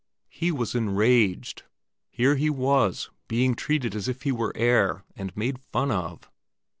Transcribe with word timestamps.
He 0.31 0.51
was 0.51 0.73
enraged. 0.73 1.61
Here 2.09 2.33
he 2.35 2.49
was, 2.49 3.11
being 3.27 3.53
treated 3.53 3.93
as 3.93 4.07
if 4.07 4.23
he 4.23 4.31
were 4.31 4.51
air 4.57 5.03
and 5.15 5.31
made 5.37 5.59
fun 5.59 5.91
of! 5.91 6.27